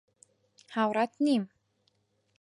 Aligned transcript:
هاوڕات 0.75 1.11
نیم. 1.25 1.43